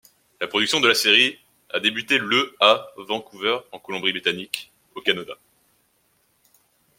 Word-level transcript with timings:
La 0.39 0.47
production 0.47 0.79
de 0.79 0.87
la 0.87 0.95
série 0.95 1.37
a 1.69 1.79
débuté 1.79 2.17
le 2.17 2.55
à 2.59 2.87
Vancouver 2.97 3.59
en 3.71 3.77
Colombie-Britannique 3.77 4.71
au 4.95 5.01
Canada. 5.01 5.37